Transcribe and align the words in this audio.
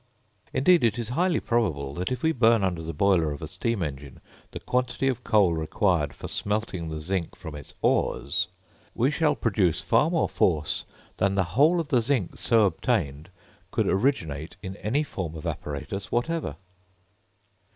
Indeed 0.51 0.83
it 0.83 0.97
is 0.97 1.09
highly 1.09 1.39
probable, 1.39 1.93
that 1.93 2.11
if 2.11 2.23
we 2.23 2.31
burn 2.31 2.63
under 2.63 2.81
the 2.81 2.91
boiler 2.91 3.31
of 3.31 3.43
a 3.43 3.47
steam 3.47 3.83
engine 3.83 4.19
the 4.49 4.59
quantity 4.59 5.07
of 5.07 5.23
coal 5.23 5.53
required 5.53 6.15
for 6.15 6.27
smelting 6.27 6.89
the 6.89 6.99
zinc 6.99 7.35
from 7.35 7.53
its 7.53 7.75
ores, 7.83 8.47
we 8.95 9.11
shall 9.11 9.35
produce 9.35 9.79
far 9.81 10.09
more 10.09 10.27
force 10.27 10.85
than 11.17 11.35
the 11.35 11.43
whole 11.53 11.79
of 11.79 11.89
the 11.89 12.01
zinc 12.01 12.39
so 12.39 12.63
obtained 12.65 13.29
could 13.69 13.85
originate 13.87 14.57
in 14.63 14.75
any 14.77 15.03
form 15.03 15.35
of 15.35 15.45
apparatus 15.45 16.11
whatever. 16.11 16.55